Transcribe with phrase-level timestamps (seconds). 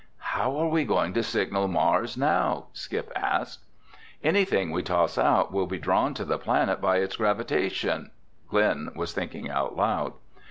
[0.33, 3.63] "How are we going to signal Mars now?" Skip asked.
[4.23, 8.09] "Anything we toss out will be drawn to the planet by its gravitation,"
[8.49, 10.13] Glen was thinking out loud.